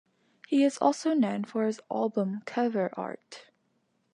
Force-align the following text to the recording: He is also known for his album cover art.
He 0.47 0.63
is 0.63 0.79
also 0.79 1.13
known 1.13 1.43
for 1.45 1.67
his 1.67 1.79
album 1.91 2.41
cover 2.47 2.89
art. 2.97 3.51